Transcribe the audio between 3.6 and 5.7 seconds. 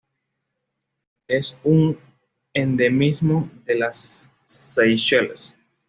de las Seychelles.